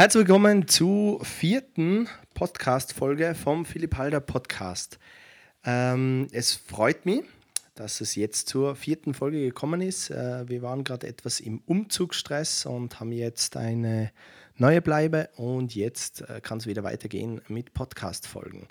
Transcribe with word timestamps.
Herzlich 0.00 0.26
willkommen 0.26 0.66
zur 0.66 1.22
vierten 1.26 2.08
Podcast-Folge 2.32 3.34
vom 3.34 3.66
Philipp 3.66 3.98
Halder 3.98 4.20
Podcast. 4.20 4.98
Ähm, 5.62 6.26
es 6.32 6.54
freut 6.54 7.04
mich, 7.04 7.20
dass 7.74 8.00
es 8.00 8.14
jetzt 8.14 8.48
zur 8.48 8.76
vierten 8.76 9.12
Folge 9.12 9.42
gekommen 9.42 9.82
ist. 9.82 10.08
Äh, 10.08 10.48
wir 10.48 10.62
waren 10.62 10.84
gerade 10.84 11.06
etwas 11.06 11.38
im 11.38 11.60
Umzugsstress 11.66 12.64
und 12.64 12.98
haben 12.98 13.12
jetzt 13.12 13.58
eine 13.58 14.10
neue 14.56 14.80
Bleibe 14.80 15.28
und 15.36 15.74
jetzt 15.74 16.22
äh, 16.22 16.40
kann 16.40 16.56
es 16.56 16.66
wieder 16.66 16.82
weitergehen 16.82 17.42
mit 17.48 17.74
Podcast-Folgen. 17.74 18.68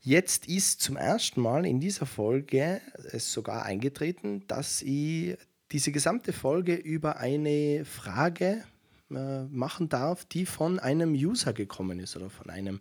Jetzt 0.00 0.48
ist 0.48 0.80
zum 0.80 0.96
ersten 0.96 1.42
Mal 1.42 1.64
in 1.64 1.78
dieser 1.78 2.06
Folge 2.06 2.80
es 3.12 3.32
sogar 3.32 3.66
eingetreten, 3.66 4.42
dass 4.48 4.82
ich 4.82 5.38
diese 5.70 5.92
gesamte 5.92 6.32
Folge 6.32 6.74
über 6.74 7.18
eine 7.18 7.84
Frage 7.84 8.64
äh, 9.10 9.44
machen 9.44 9.88
darf, 9.88 10.24
die 10.24 10.46
von 10.46 10.78
einem 10.78 11.12
User 11.12 11.52
gekommen 11.52 11.98
ist 12.00 12.16
oder 12.16 12.30
von 12.30 12.50
einem 12.50 12.80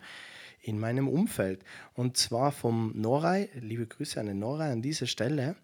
in 0.62 0.80
meinem 0.80 1.08
Umfeld. 1.08 1.64
Und 1.94 2.18
zwar 2.18 2.52
vom 2.52 2.92
Norai. 2.96 3.50
Liebe 3.60 3.88
Grüße 3.88 4.20
an 4.20 4.28
den 4.28 4.40
Norai 4.40 4.72
an 4.72 4.82
dieser 4.82 5.08
Stelle. 5.08 5.56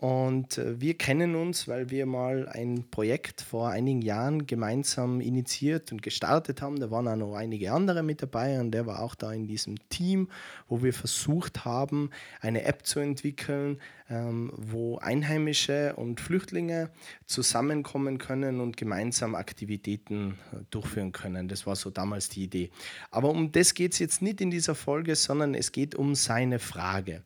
Und 0.00 0.56
äh, 0.56 0.80
wir 0.80 0.94
kennen 0.94 1.34
uns, 1.34 1.68
weil 1.68 1.90
wir 1.90 2.06
mal 2.06 2.48
ein 2.48 2.86
Projekt 2.90 3.42
vor 3.42 3.68
einigen 3.68 4.00
Jahren 4.00 4.46
gemeinsam 4.46 5.20
initiiert 5.20 5.92
und 5.92 6.00
gestartet 6.00 6.62
haben. 6.62 6.80
Da 6.80 6.90
waren 6.90 7.06
auch 7.06 7.16
noch 7.16 7.34
einige 7.34 7.70
andere 7.70 8.02
mit 8.02 8.22
dabei 8.22 8.58
und 8.60 8.70
der 8.70 8.86
war 8.86 9.02
auch 9.02 9.14
da 9.14 9.30
in 9.30 9.46
diesem 9.46 9.76
Team, 9.90 10.28
wo 10.68 10.82
wir 10.82 10.94
versucht 10.94 11.66
haben, 11.66 12.08
eine 12.40 12.64
App 12.64 12.86
zu 12.86 12.98
entwickeln, 12.98 13.78
ähm, 14.08 14.50
wo 14.56 14.96
Einheimische 14.96 15.94
und 15.96 16.18
Flüchtlinge 16.18 16.88
zusammenkommen 17.26 18.16
können 18.16 18.60
und 18.60 18.78
gemeinsam 18.78 19.34
Aktivitäten 19.34 20.38
äh, 20.54 20.64
durchführen 20.70 21.12
können. 21.12 21.46
Das 21.46 21.66
war 21.66 21.76
so 21.76 21.90
damals 21.90 22.30
die 22.30 22.44
Idee. 22.44 22.70
Aber 23.10 23.28
um 23.28 23.52
das 23.52 23.74
geht 23.74 23.92
es 23.92 23.98
jetzt 23.98 24.22
nicht 24.22 24.40
in 24.40 24.50
dieser 24.50 24.74
Folge, 24.74 25.14
sondern 25.14 25.52
es 25.52 25.72
geht 25.72 25.94
um 25.94 26.14
seine 26.14 26.58
Frage. 26.58 27.22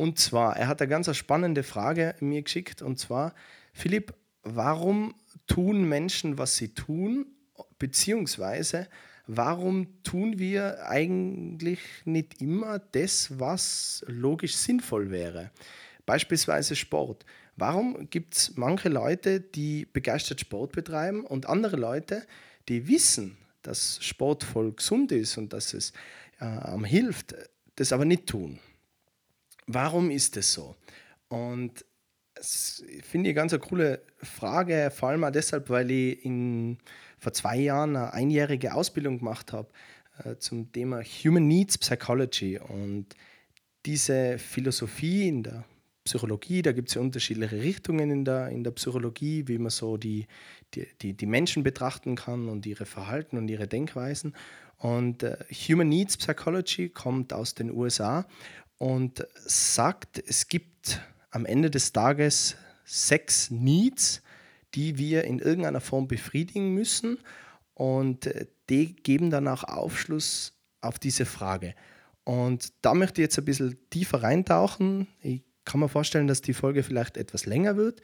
Und 0.00 0.18
zwar, 0.18 0.56
er 0.56 0.66
hat 0.66 0.80
eine 0.80 0.88
ganz 0.88 1.14
spannende 1.14 1.62
Frage 1.62 2.14
mir 2.20 2.40
geschickt. 2.40 2.80
Und 2.80 2.98
zwar, 2.98 3.34
Philipp, 3.74 4.14
warum 4.42 5.14
tun 5.46 5.86
Menschen, 5.86 6.38
was 6.38 6.56
sie 6.56 6.72
tun? 6.72 7.26
Beziehungsweise, 7.78 8.88
warum 9.26 10.02
tun 10.02 10.38
wir 10.38 10.88
eigentlich 10.88 11.80
nicht 12.06 12.40
immer 12.40 12.78
das, 12.78 13.38
was 13.38 14.02
logisch 14.06 14.56
sinnvoll 14.56 15.10
wäre? 15.10 15.50
Beispielsweise 16.06 16.76
Sport. 16.76 17.26
Warum 17.56 18.08
gibt 18.08 18.34
es 18.34 18.56
manche 18.56 18.88
Leute, 18.88 19.38
die 19.38 19.84
begeistert 19.84 20.40
Sport 20.40 20.72
betreiben 20.72 21.26
und 21.26 21.44
andere 21.44 21.76
Leute, 21.76 22.26
die 22.70 22.88
wissen, 22.88 23.36
dass 23.60 24.02
Sport 24.02 24.44
voll 24.44 24.72
gesund 24.72 25.12
ist 25.12 25.36
und 25.36 25.52
dass 25.52 25.74
es 25.74 25.92
äh, 26.38 26.86
hilft, 26.86 27.34
das 27.76 27.92
aber 27.92 28.06
nicht 28.06 28.26
tun? 28.26 28.60
Warum 29.72 30.10
ist 30.10 30.36
es 30.36 30.52
so? 30.52 30.74
Und 31.28 31.84
das 32.34 32.82
finde 33.02 33.30
ich 33.30 33.36
ganz 33.36 33.52
eine 33.52 33.60
coole 33.60 34.02
Frage, 34.22 34.90
vor 34.94 35.10
allem 35.10 35.24
auch 35.24 35.30
deshalb, 35.30 35.70
weil 35.70 35.90
ich 35.90 36.24
in, 36.24 36.78
vor 37.18 37.32
zwei 37.32 37.56
Jahren 37.56 37.94
eine 37.96 38.12
einjährige 38.12 38.74
Ausbildung 38.74 39.18
gemacht 39.18 39.52
habe 39.52 39.68
äh, 40.24 40.36
zum 40.36 40.72
Thema 40.72 41.02
Human 41.02 41.46
Needs 41.46 41.78
Psychology. 41.78 42.58
Und 42.58 43.06
diese 43.86 44.38
Philosophie 44.38 45.28
in 45.28 45.44
der 45.44 45.64
Psychologie, 46.04 46.62
da 46.62 46.72
gibt 46.72 46.88
es 46.88 46.94
ja 46.94 47.00
unterschiedliche 47.00 47.60
Richtungen 47.60 48.10
in 48.10 48.24
der, 48.24 48.48
in 48.48 48.64
der 48.64 48.72
Psychologie, 48.72 49.46
wie 49.46 49.58
man 49.58 49.70
so 49.70 49.96
die, 49.96 50.26
die, 50.74 50.88
die, 51.00 51.12
die 51.12 51.26
Menschen 51.26 51.62
betrachten 51.62 52.16
kann 52.16 52.48
und 52.48 52.66
ihre 52.66 52.86
Verhalten 52.86 53.36
und 53.36 53.48
ihre 53.48 53.68
Denkweisen. 53.68 54.34
Und 54.78 55.22
äh, 55.22 55.36
Human 55.68 55.88
Needs 55.88 56.16
Psychology 56.16 56.88
kommt 56.88 57.32
aus 57.32 57.54
den 57.54 57.70
USA 57.70 58.26
und 58.80 59.26
sagt, 59.44 60.22
es 60.26 60.48
gibt 60.48 61.02
am 61.30 61.44
Ende 61.44 61.70
des 61.70 61.92
Tages 61.92 62.56
sechs 62.82 63.50
Needs, 63.50 64.22
die 64.74 64.96
wir 64.96 65.24
in 65.24 65.38
irgendeiner 65.38 65.82
Form 65.82 66.08
befriedigen 66.08 66.72
müssen. 66.72 67.18
Und 67.74 68.26
äh, 68.26 68.46
die 68.70 68.96
geben 68.96 69.28
dann 69.28 69.48
auch 69.48 69.64
Aufschluss 69.64 70.54
auf 70.80 70.98
diese 70.98 71.26
Frage. 71.26 71.74
Und 72.24 72.72
da 72.80 72.94
möchte 72.94 73.20
ich 73.20 73.26
jetzt 73.26 73.38
ein 73.38 73.44
bisschen 73.44 73.76
tiefer 73.90 74.22
reintauchen. 74.22 75.08
Ich 75.20 75.42
kann 75.66 75.80
mir 75.80 75.90
vorstellen, 75.90 76.26
dass 76.26 76.40
die 76.40 76.54
Folge 76.54 76.82
vielleicht 76.82 77.18
etwas 77.18 77.44
länger 77.44 77.76
wird, 77.76 78.00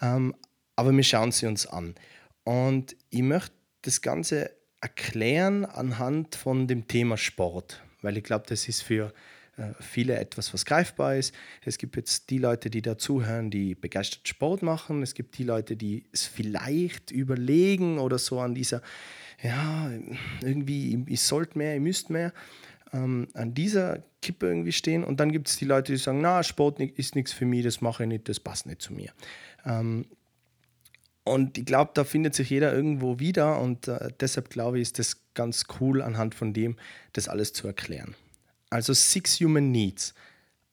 ähm, 0.00 0.34
aber 0.74 0.90
wir 0.90 1.04
schauen 1.04 1.30
sie 1.30 1.46
uns 1.46 1.68
an. 1.68 1.94
Und 2.42 2.96
ich 3.10 3.22
möchte 3.22 3.54
das 3.82 4.02
Ganze 4.02 4.50
erklären 4.80 5.64
anhand 5.64 6.34
von 6.34 6.66
dem 6.66 6.88
Thema 6.88 7.16
Sport, 7.16 7.84
weil 8.02 8.16
ich 8.16 8.24
glaube, 8.24 8.46
das 8.48 8.66
ist 8.66 8.82
für 8.82 9.12
viele 9.80 10.18
etwas, 10.18 10.52
was 10.52 10.64
greifbar 10.64 11.16
ist. 11.16 11.34
Es 11.64 11.78
gibt 11.78 11.96
jetzt 11.96 12.30
die 12.30 12.38
Leute, 12.38 12.70
die 12.70 12.82
dazuhören, 12.82 13.50
die 13.50 13.74
begeistert 13.74 14.28
Sport 14.28 14.62
machen. 14.62 15.02
Es 15.02 15.14
gibt 15.14 15.38
die 15.38 15.44
Leute, 15.44 15.76
die 15.76 16.04
es 16.12 16.26
vielleicht 16.26 17.10
überlegen 17.10 17.98
oder 17.98 18.18
so 18.18 18.40
an 18.40 18.54
dieser, 18.54 18.82
ja, 19.42 19.90
irgendwie, 20.42 21.04
ich 21.06 21.22
sollte 21.22 21.58
mehr, 21.58 21.74
ich 21.74 21.80
müsste 21.80 22.12
mehr, 22.12 22.32
ähm, 22.92 23.28
an 23.34 23.54
dieser 23.54 24.02
Kippe 24.22 24.46
irgendwie 24.46 24.72
stehen. 24.72 25.04
Und 25.04 25.20
dann 25.20 25.32
gibt 25.32 25.48
es 25.48 25.56
die 25.56 25.64
Leute, 25.64 25.92
die 25.92 25.98
sagen, 25.98 26.20
na, 26.20 26.42
Sport 26.42 26.80
ist 26.80 27.14
nichts 27.14 27.32
für 27.32 27.46
mich, 27.46 27.64
das 27.64 27.80
mache 27.80 28.04
ich 28.04 28.08
nicht, 28.08 28.28
das 28.28 28.40
passt 28.40 28.66
nicht 28.66 28.82
zu 28.82 28.92
mir. 28.92 29.12
Ähm, 29.64 30.06
und 31.24 31.58
ich 31.58 31.64
glaube, 31.64 31.90
da 31.94 32.04
findet 32.04 32.34
sich 32.34 32.50
jeder 32.50 32.72
irgendwo 32.72 33.18
wieder 33.18 33.60
und 33.60 33.88
äh, 33.88 34.10
deshalb 34.20 34.48
glaube 34.48 34.78
ich, 34.78 34.82
ist 34.82 34.98
das 35.00 35.22
ganz 35.34 35.64
cool, 35.80 36.00
anhand 36.00 36.34
von 36.36 36.52
dem 36.52 36.76
das 37.14 37.28
alles 37.28 37.52
zu 37.52 37.66
erklären. 37.66 38.14
Also 38.76 38.92
Six 38.92 39.40
Human 39.40 39.72
Needs. 39.72 40.12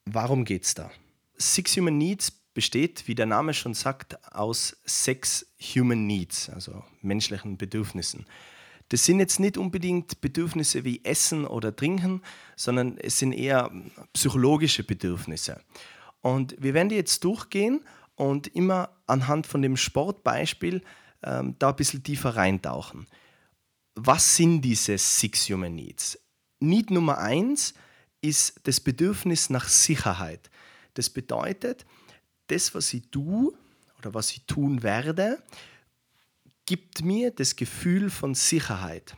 Warum 0.04 0.44
geht 0.44 0.66
es 0.66 0.74
da? 0.74 0.92
Six 1.38 1.78
Human 1.78 1.98
Needs 1.98 2.32
besteht, 2.54 3.08
wie 3.08 3.16
der 3.16 3.28
Name 3.28 3.54
schon 3.54 3.74
sagt, 3.74 4.22
aus 4.36 4.76
sechs 4.84 5.46
Human 5.74 6.06
Needs, 6.06 6.50
also 6.50 6.84
menschlichen 7.02 7.58
Bedürfnissen. 7.58 8.26
Das 8.90 9.06
sind 9.06 9.20
jetzt 9.20 9.40
nicht 9.40 9.58
unbedingt 9.58 10.20
Bedürfnisse 10.20 10.84
wie 10.84 11.00
Essen 11.06 11.48
oder 11.48 11.74
Trinken, 11.74 12.22
sondern 12.58 12.98
es 12.98 13.20
sind 13.20 13.32
eher 13.32 13.72
psychologische 14.12 14.84
Bedürfnisse. 14.84 15.62
Und 16.20 16.62
wir 16.62 16.74
werden 16.74 16.90
die 16.90 16.96
jetzt 16.96 17.24
durchgehen 17.24 17.86
und 18.16 18.48
immer 18.48 18.90
anhand 19.08 19.48
von 19.48 19.62
dem 19.62 19.78
Sportbeispiel 19.78 20.84
ähm, 21.24 21.56
da 21.58 21.70
ein 21.70 21.78
bisschen 21.78 22.04
tiefer 22.04 22.36
reintauchen. 22.36 23.08
Was 23.96 24.36
sind 24.36 24.62
diese 24.62 24.98
Six 24.98 25.50
Human 25.50 25.74
Needs? 25.74 26.20
Need 26.60 26.92
Nummer 26.92 27.20
eins 27.20 27.74
ist 28.24 28.62
das 28.64 28.80
Bedürfnis 28.80 29.50
nach 29.50 29.68
Sicherheit. 29.68 30.50
Das 30.94 31.10
bedeutet, 31.10 31.86
das, 32.48 32.74
was 32.74 32.94
ich 32.94 33.10
tue 33.12 33.54
oder 34.00 34.14
was 34.14 34.32
ich 34.32 34.46
tun 34.46 34.82
werde, 34.82 35.44
gibt 36.66 37.04
mir 37.04 37.32
das 37.32 37.56
Gefühl 37.56 38.10
von 38.10 38.34
Sicherheit. 38.34 39.18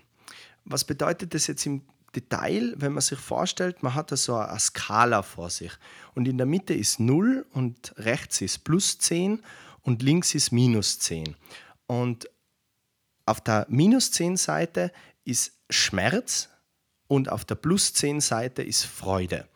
Was 0.63 0.83
bedeutet 0.83 1.35
das 1.35 1.45
jetzt 1.47 1.65
im 1.67 1.83
Detail, 2.15 2.73
wenn 2.77 2.93
man 2.93 3.01
sich 3.01 3.19
vorstellt, 3.19 3.83
man 3.83 3.93
hat 3.93 4.11
da 4.11 4.17
so 4.17 4.35
eine 4.35 4.59
Skala 4.59 5.21
vor 5.21 5.49
sich 5.49 5.71
und 6.15 6.27
in 6.27 6.37
der 6.37 6.47
Mitte 6.47 6.73
ist 6.73 6.99
0 6.99 7.45
und 7.51 7.93
rechts 7.97 8.41
ist 8.41 8.63
plus 8.63 8.97
10 8.97 9.43
und 9.81 10.01
links 10.01 10.33
ist 10.33 10.51
minus 10.51 10.97
10. 10.99 11.35
Und 11.85 12.27
auf 13.25 13.41
der 13.41 13.67
minus 13.69 14.11
10 14.11 14.37
Seite 14.37 14.91
ist 15.25 15.53
Schmerz, 15.69 16.49
und 17.07 17.29
auf 17.29 17.45
der 17.45 17.55
Plus 17.55 17.93
10 17.93 18.21
Seite 18.21 18.63
ist 18.63 18.83
Freude. 18.83 19.47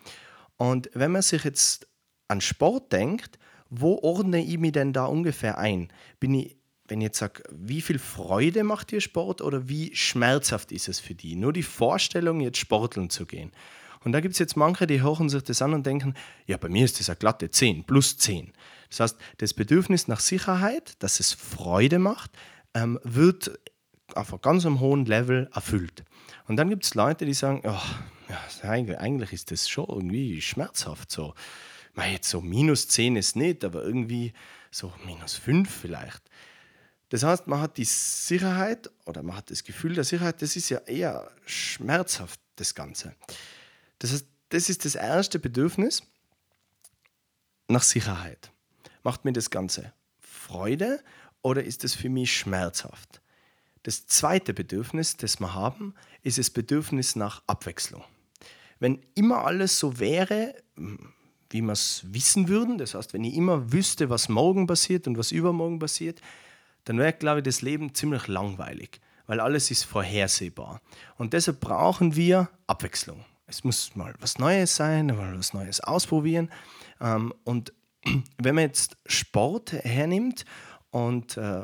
Und 0.58 0.90
wenn 0.94 1.12
man 1.12 1.22
sich 1.22 1.44
jetzt 1.44 1.88
an 2.28 2.42
Sport 2.42 2.92
denkt, 2.92 3.40
wo 3.70 4.00
ordne 4.02 4.44
ich 4.44 4.58
mich 4.58 4.72
denn 4.72 4.94
da 4.94 5.06
ungefähr 5.06 5.58
ein? 5.58 5.92
Bin 6.20 6.34
ich, 6.34 6.58
wenn 6.88 7.02
ich 7.02 7.06
jetzt 7.06 7.20
sage, 7.20 7.44
wie 7.52 7.82
viel 7.82 8.00
Freude 8.00 8.64
macht 8.64 8.92
dir 8.92 9.02
Sport 9.02 9.42
oder 9.42 9.70
wie 9.70 9.96
schmerzhaft 9.96 10.72
ist 10.72 10.90
es 10.90 11.00
für 11.00 11.16
die? 11.16 11.36
Nur 11.36 11.54
die 11.54 11.64
Vorstellung, 11.64 12.42
jetzt 12.42 12.58
sporteln 12.58 13.10
zu 13.10 13.26
gehen. 13.26 13.52
Und 14.04 14.14
da 14.14 14.22
gibt 14.22 14.34
es 14.34 14.40
jetzt 14.40 14.56
manche, 14.56 14.88
die 14.88 15.02
hören 15.02 15.30
sich 15.30 15.44
das 15.44 15.62
an 15.62 15.74
und 15.74 15.86
denken, 15.86 16.14
ja, 16.46 16.58
bei 16.58 16.70
mir 16.70 16.86
ist 16.86 17.00
das 17.00 17.10
eine 17.10 17.18
glatte 17.18 17.50
10, 17.50 17.84
plus 17.84 18.18
10. 18.18 18.54
Das 18.90 19.00
heißt, 19.02 19.18
das 19.38 19.54
Bedürfnis 19.54 20.08
nach 20.08 20.20
Sicherheit, 20.20 20.94
dass 21.00 21.20
es 21.20 21.34
Freude 21.34 22.00
macht, 22.00 22.32
ähm, 22.74 23.00
wird 23.04 23.60
auf 24.16 24.32
einem 24.32 24.42
ganz 24.42 24.66
hohen 24.66 25.06
Level 25.06 25.50
erfüllt. 25.54 26.04
Und 26.50 26.56
dann 26.56 26.70
gibt 26.70 26.84
es 26.84 26.96
Leute, 26.96 27.28
die 27.28 27.36
sagen, 27.36 27.62
oh, 27.64 27.80
ja, 28.28 28.70
eigentlich 28.72 29.34
ist 29.34 29.52
das 29.52 29.70
schon 29.70 29.86
irgendwie 29.88 30.42
schmerzhaft 30.42 31.12
so. 31.12 31.36
Mal 31.94 32.12
jetzt 32.12 32.28
so 32.28 32.42
minus 32.42 32.88
10 32.88 33.18
ist 33.18 33.36
nicht, 33.36 33.64
aber 33.64 33.84
irgendwie 33.84 34.34
so 34.72 34.92
minus 35.06 35.36
5 35.36 35.70
vielleicht. 35.70 36.24
Das 37.10 37.22
heißt, 37.22 37.46
man 37.46 37.62
hat 37.62 37.78
die 37.78 37.86
Sicherheit 37.86 38.90
oder 39.06 39.22
man 39.22 39.36
hat 39.36 39.52
das 39.52 39.64
Gefühl 39.64 39.94
der 39.94 40.04
Sicherheit, 40.04 40.42
das 40.42 40.56
ist 40.56 40.70
ja 40.70 40.80
eher 40.80 41.30
schmerzhaft, 41.46 42.40
das 42.56 42.74
Ganze. 42.74 43.16
Das 44.00 44.12
heißt, 44.12 44.26
das 44.50 44.70
ist 44.70 44.86
das 44.86 44.96
erste 44.96 45.38
Bedürfnis 45.38 46.02
nach 47.68 47.84
Sicherheit. 47.84 48.50
Macht 49.04 49.24
mir 49.24 49.34
das 49.34 49.52
Ganze 49.52 49.94
Freude 50.20 51.04
oder 51.44 51.64
ist 51.64 51.84
es 51.84 51.94
für 51.94 52.10
mich 52.10 52.36
schmerzhaft? 52.36 53.22
Das 53.84 54.08
zweite 54.08 54.54
Bedürfnis, 54.54 55.18
das 55.18 55.40
wir 55.40 55.54
haben, 55.54 55.94
ist 56.24 56.38
das 56.38 56.50
Bedürfnis 56.50 57.16
nach 57.16 57.44
Abwechslung. 57.48 58.04
Wenn 58.80 59.00
immer 59.16 59.46
alles 59.46 59.80
so 59.80 60.00
wäre, 60.00 60.56
wie 61.50 61.62
wir 61.62 61.74
es 61.74 62.04
wissen 62.08 62.48
würden, 62.48 62.78
das 62.78 62.94
heißt, 62.94 63.14
wenn 63.14 63.24
ich 63.24 63.36
immer 63.36 63.72
wüsste, 63.72 64.10
was 64.10 64.30
morgen 64.30 64.68
passiert 64.68 65.08
und 65.08 65.18
was 65.18 65.32
übermorgen 65.32 65.80
passiert, 65.80 66.22
dann 66.86 66.98
wäre, 66.98 67.14
glaube 67.14 67.40
ich, 67.40 67.44
das 67.44 67.62
Leben 67.62 67.94
ziemlich 67.94 68.28
langweilig, 68.28 69.00
weil 69.28 69.40
alles 69.40 69.70
ist 69.72 69.84
vorhersehbar. 69.84 70.82
Und 71.18 71.34
deshalb 71.34 71.60
brauchen 71.60 72.16
wir 72.16 72.50
Abwechslung. 72.68 73.26
Es 73.48 73.64
muss 73.64 73.96
mal 73.96 74.14
was 74.20 74.38
Neues 74.38 74.76
sein, 74.76 75.08
mal 75.08 75.38
was 75.38 75.54
Neues 75.54 75.82
ausprobieren. 75.82 76.50
Ähm, 77.02 77.34
und 77.44 77.74
wenn 78.38 78.56
man 78.56 78.66
jetzt 78.66 78.96
Sport 79.06 79.74
hernimmt 79.74 80.46
und 80.92 81.38
äh, 81.38 81.64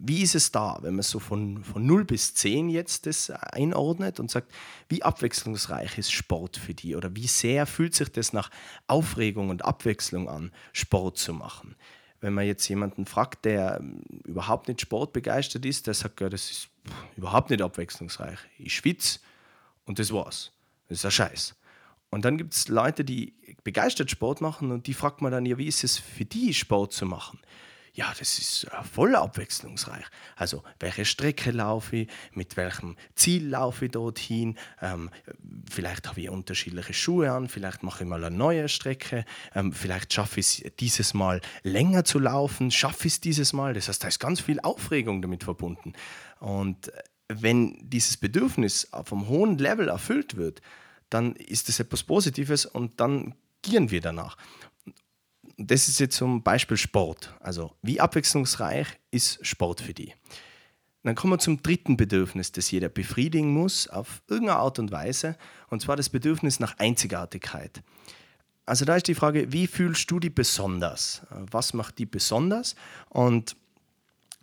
wie 0.00 0.22
ist 0.22 0.36
es 0.36 0.52
da, 0.52 0.78
wenn 0.82 0.94
man 0.94 1.02
so 1.02 1.18
von, 1.18 1.64
von 1.64 1.84
0 1.84 2.04
bis 2.04 2.34
10 2.34 2.68
jetzt 2.68 3.06
das 3.06 3.30
einordnet 3.30 4.20
und 4.20 4.30
sagt, 4.30 4.52
wie 4.88 5.02
abwechslungsreich 5.02 5.98
ist 5.98 6.12
Sport 6.12 6.56
für 6.56 6.72
die 6.72 6.94
oder 6.94 7.14
wie 7.16 7.26
sehr 7.26 7.66
fühlt 7.66 7.94
sich 7.94 8.10
das 8.10 8.32
nach 8.32 8.50
Aufregung 8.86 9.50
und 9.50 9.64
Abwechslung 9.64 10.28
an, 10.28 10.52
Sport 10.72 11.18
zu 11.18 11.34
machen? 11.34 11.74
Wenn 12.20 12.32
man 12.32 12.46
jetzt 12.46 12.68
jemanden 12.68 13.06
fragt, 13.06 13.44
der 13.44 13.78
ähm, 13.80 14.02
überhaupt 14.24 14.68
nicht 14.68 14.80
sportbegeistert 14.80 15.64
ist, 15.64 15.86
der 15.86 15.94
sagt, 15.94 16.20
ja, 16.20 16.28
das 16.28 16.50
ist 16.50 16.68
überhaupt 17.16 17.50
nicht 17.50 17.62
abwechslungsreich. 17.62 18.38
Ich 18.58 18.74
schwitze 18.74 19.18
und 19.84 19.98
das 19.98 20.12
war's. 20.12 20.52
Das 20.88 20.98
ist 20.98 21.04
ein 21.04 21.10
Scheiß. 21.10 21.54
Und 22.10 22.24
dann 22.24 22.38
gibt 22.38 22.54
es 22.54 22.68
Leute, 22.68 23.04
die 23.04 23.34
begeistert 23.64 24.10
Sport 24.10 24.40
machen 24.40 24.70
und 24.70 24.86
die 24.86 24.94
fragt 24.94 25.20
man 25.20 25.32
dann, 25.32 25.44
ja, 25.44 25.58
wie 25.58 25.66
ist 25.66 25.84
es 25.84 25.98
für 25.98 26.24
die, 26.24 26.54
Sport 26.54 26.92
zu 26.92 27.04
machen? 27.04 27.38
Ja, 27.98 28.14
das 28.16 28.38
ist 28.38 28.64
äh, 28.64 28.84
voll 28.84 29.16
abwechslungsreich. 29.16 30.04
Also, 30.36 30.62
welche 30.78 31.04
Strecke 31.04 31.50
laufe 31.50 31.96
ich, 31.96 32.08
mit 32.32 32.56
welchem 32.56 32.96
Ziel 33.16 33.48
laufe 33.48 33.86
ich 33.86 33.90
dorthin, 33.90 34.56
ähm, 34.80 35.10
vielleicht 35.68 36.06
habe 36.06 36.20
ich 36.20 36.30
unterschiedliche 36.30 36.94
Schuhe 36.94 37.32
an, 37.32 37.48
vielleicht 37.48 37.82
mache 37.82 38.04
ich 38.04 38.08
mal 38.08 38.22
eine 38.22 38.36
neue 38.36 38.68
Strecke, 38.68 39.24
ähm, 39.52 39.72
vielleicht 39.72 40.12
schaffe 40.12 40.38
ich 40.38 40.64
es 40.64 40.72
dieses 40.78 41.12
Mal 41.12 41.40
länger 41.64 42.04
zu 42.04 42.20
laufen, 42.20 42.70
schaffe 42.70 43.08
ich 43.08 43.14
es 43.14 43.20
dieses 43.20 43.52
Mal. 43.52 43.74
Das 43.74 43.88
heißt, 43.88 44.04
da 44.04 44.06
ist 44.06 44.20
ganz 44.20 44.40
viel 44.40 44.60
Aufregung 44.60 45.20
damit 45.20 45.42
verbunden. 45.42 45.94
Und 46.38 46.94
äh, 46.94 47.02
wenn 47.26 47.78
dieses 47.82 48.16
Bedürfnis 48.16 48.92
auf 48.92 49.12
einem 49.12 49.26
hohen 49.26 49.58
Level 49.58 49.88
erfüllt 49.88 50.36
wird, 50.36 50.62
dann 51.10 51.34
ist 51.34 51.68
das 51.68 51.80
etwas 51.80 52.04
Positives 52.04 52.64
und 52.64 53.00
dann 53.00 53.34
gieren 53.62 53.90
wir 53.90 54.00
danach 54.00 54.36
das 55.58 55.88
ist 55.88 55.98
jetzt 55.98 56.16
zum 56.16 56.42
Beispiel 56.42 56.76
Sport. 56.76 57.34
Also 57.40 57.72
wie 57.82 58.00
abwechslungsreich 58.00 58.86
ist 59.10 59.44
Sport 59.44 59.80
für 59.80 59.92
die? 59.92 60.14
Dann 61.02 61.14
kommen 61.14 61.32
wir 61.32 61.38
zum 61.38 61.62
dritten 61.62 61.96
Bedürfnis, 61.96 62.52
das 62.52 62.70
jeder 62.70 62.88
befriedigen 62.88 63.52
muss, 63.52 63.88
auf 63.88 64.22
irgendeine 64.28 64.58
Art 64.58 64.78
und 64.78 64.90
Weise, 64.92 65.36
und 65.68 65.82
zwar 65.82 65.96
das 65.96 66.08
Bedürfnis 66.08 66.60
nach 66.60 66.78
Einzigartigkeit. 66.78 67.82
Also 68.66 68.84
da 68.84 68.96
ist 68.96 69.08
die 69.08 69.14
Frage, 69.14 69.52
wie 69.52 69.66
fühlst 69.66 70.10
du 70.10 70.20
die 70.20 70.30
besonders? 70.30 71.22
Was 71.30 71.72
macht 71.72 71.98
die 71.98 72.06
besonders? 72.06 72.74
Und 73.08 73.56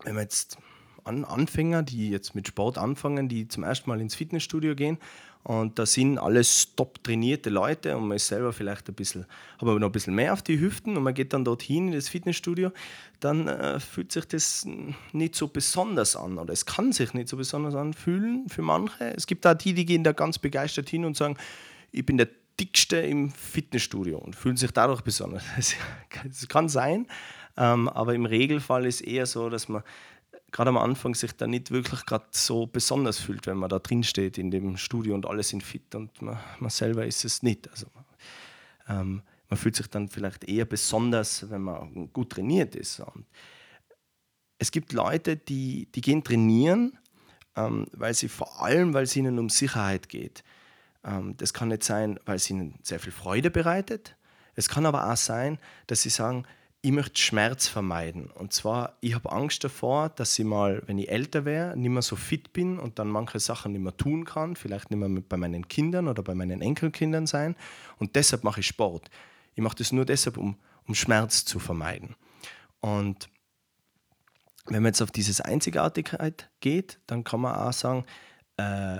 wenn 0.03 0.15
wir 0.15 0.21
jetzt 0.21 0.57
Anfänger, 1.03 1.83
die 1.83 2.09
jetzt 2.09 2.33
mit 2.33 2.47
Sport 2.47 2.77
anfangen, 2.77 3.29
die 3.29 3.47
zum 3.47 3.63
ersten 3.63 3.89
Mal 3.89 4.01
ins 4.01 4.15
Fitnessstudio 4.15 4.75
gehen 4.75 4.97
und 5.45 5.77
da 5.77 5.85
sind 5.85 6.17
alles 6.17 6.75
top 6.75 7.03
trainierte 7.03 7.51
Leute 7.51 7.95
und 7.95 8.07
man 8.07 8.15
ist 8.15 8.27
selber 8.27 8.51
vielleicht 8.51 8.89
ein 8.89 8.95
bisschen, 8.95 9.27
hat 9.59 9.61
man 9.61 9.77
noch 9.77 9.89
ein 9.89 9.91
bisschen 9.91 10.15
mehr 10.15 10.33
auf 10.33 10.41
die 10.41 10.59
Hüften 10.59 10.97
und 10.97 11.03
man 11.03 11.13
geht 11.13 11.33
dann 11.33 11.45
dorthin 11.45 11.89
in 11.89 11.93
das 11.93 12.09
Fitnessstudio, 12.09 12.71
dann 13.19 13.47
äh, 13.47 13.79
fühlt 13.79 14.11
sich 14.11 14.25
das 14.25 14.65
nicht 15.11 15.35
so 15.35 15.47
besonders 15.47 16.15
an 16.15 16.39
oder 16.39 16.51
es 16.51 16.65
kann 16.65 16.91
sich 16.91 17.13
nicht 17.13 17.29
so 17.29 17.37
besonders 17.37 17.75
anfühlen 17.75 18.49
für 18.49 18.63
manche. 18.63 19.13
Es 19.15 19.27
gibt 19.27 19.45
auch 19.45 19.53
die, 19.53 19.75
die 19.75 19.85
gehen 19.85 20.03
da 20.03 20.13
ganz 20.13 20.39
begeistert 20.39 20.89
hin 20.89 21.05
und 21.05 21.15
sagen, 21.15 21.37
ich 21.91 22.03
bin 22.03 22.17
der 22.17 22.29
dickste 22.59 22.97
im 22.97 23.29
Fitnessstudio 23.29 24.17
und 24.17 24.35
fühlen 24.35 24.57
sich 24.57 24.71
dadurch 24.71 25.01
besonders. 25.01 25.43
Das 26.23 26.47
kann 26.47 26.69
sein, 26.69 27.05
ähm, 27.55 27.87
aber 27.87 28.15
im 28.15 28.25
Regelfall 28.25 28.87
ist 28.87 29.01
eher 29.01 29.27
so, 29.27 29.49
dass 29.49 29.69
man 29.69 29.83
gerade 30.55 30.69
am 30.69 30.77
Anfang 30.77 31.15
sich 31.15 31.33
da 31.33 31.47
nicht 31.47 31.69
wirklich 31.69 32.05
gerade 32.05 32.27
so 32.31 32.65
besonders 32.65 33.19
fühlt, 33.19 33.45
wenn 33.45 33.57
man 33.57 33.67
da 33.67 33.77
drin 33.77 34.03
steht 34.03 34.37
in 34.37 34.51
dem 34.51 34.77
Studio 34.77 35.13
und 35.13 35.25
alle 35.25 35.43
sind 35.43 35.61
fit 35.61 35.93
und 35.95 36.21
man, 36.21 36.39
man 36.59 36.69
selber 36.69 37.05
ist 37.05 37.25
es 37.25 37.43
nicht. 37.43 37.69
Also 37.69 37.87
ähm, 38.87 39.21
man 39.49 39.57
fühlt 39.57 39.75
sich 39.75 39.87
dann 39.87 40.07
vielleicht 40.07 40.45
eher 40.45 40.63
besonders, 40.63 41.49
wenn 41.49 41.61
man 41.61 42.09
gut 42.13 42.29
trainiert 42.29 42.73
ist. 42.73 43.01
Und 43.01 43.25
es 44.57 44.71
gibt 44.71 44.93
Leute, 44.93 45.35
die, 45.35 45.89
die 45.93 45.99
gehen 45.99 46.23
trainieren, 46.23 46.97
ähm, 47.57 47.87
weil 47.91 48.13
sie 48.13 48.29
vor 48.29 48.61
allem, 48.61 48.93
weil 48.93 49.03
es 49.03 49.15
ihnen 49.17 49.37
um 49.39 49.49
Sicherheit 49.49 50.07
geht. 50.07 50.45
Ähm, 51.03 51.35
das 51.35 51.53
kann 51.53 51.67
nicht 51.67 51.83
sein, 51.83 52.17
weil 52.23 52.37
es 52.37 52.49
ihnen 52.49 52.79
sehr 52.81 53.01
viel 53.01 53.11
Freude 53.11 53.51
bereitet. 53.51 54.15
Es 54.55 54.69
kann 54.69 54.85
aber 54.85 55.11
auch 55.11 55.17
sein, 55.17 55.59
dass 55.87 56.01
sie 56.01 56.09
sagen, 56.09 56.45
ich 56.85 56.91
möchte 56.91 57.19
Schmerz 57.19 57.67
vermeiden. 57.67 58.29
Und 58.29 58.53
zwar, 58.53 58.95
ich 59.01 59.15
habe 59.15 59.31
Angst 59.31 59.63
davor, 59.63 60.09
dass 60.09 60.37
ich 60.37 60.45
mal, 60.45 60.83
wenn 60.85 60.99
ich 60.99 61.09
älter 61.09 61.43
wäre, 61.43 61.75
nicht 61.75 61.89
mehr 61.89 62.03
so 62.03 62.15
fit 62.15 62.53
bin 62.53 62.77
und 62.77 62.99
dann 62.99 63.07
manche 63.07 63.39
Sachen 63.39 63.71
nicht 63.71 63.81
mehr 63.81 63.97
tun 63.97 64.23
kann, 64.23 64.55
vielleicht 64.55 64.91
nicht 64.91 64.99
mehr 64.99 65.23
bei 65.27 65.35
meinen 65.35 65.67
Kindern 65.67 66.07
oder 66.07 66.21
bei 66.21 66.35
meinen 66.35 66.61
Enkelkindern 66.61 67.25
sein. 67.25 67.55
Und 67.97 68.15
deshalb 68.15 68.43
mache 68.43 68.59
ich 68.59 68.67
Sport. 68.67 69.09
Ich 69.55 69.63
mache 69.63 69.77
das 69.77 69.91
nur 69.93 70.05
deshalb, 70.05 70.37
um, 70.37 70.59
um 70.87 70.93
Schmerz 70.93 71.43
zu 71.43 71.57
vermeiden. 71.57 72.13
Und 72.81 73.29
wenn 74.67 74.83
man 74.83 74.91
jetzt 74.91 75.01
auf 75.01 75.09
diese 75.09 75.43
Einzigartigkeit 75.43 76.51
geht, 76.59 76.99
dann 77.07 77.23
kann 77.23 77.41
man 77.41 77.55
auch 77.55 77.73
sagen, 77.73 78.05
äh, 78.57 78.99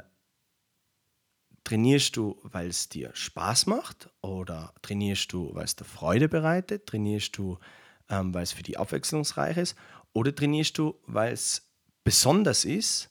trainierst 1.66 2.16
du, 2.16 2.40
weil 2.44 2.68
es 2.70 2.88
dir 2.88 3.12
Spaß 3.14 3.66
macht 3.66 4.10
oder 4.22 4.74
trainierst 4.82 5.34
du, 5.34 5.54
weil 5.54 5.66
es 5.66 5.76
dir 5.76 5.84
Freude 5.84 6.30
bereitet? 6.30 6.86
Trainierst 6.86 7.38
du, 7.38 7.60
ähm, 8.08 8.34
weil 8.34 8.44
es 8.44 8.54
für 8.54 8.64
dich 8.64 8.80
abwechslungsreich 8.80 9.58
ist? 9.58 9.76
Oder 10.14 10.34
trainierst 10.34 10.78
du, 10.78 10.96
weil 11.08 11.34
es 11.34 11.68
besonders 12.06 12.64
ist, 12.64 13.10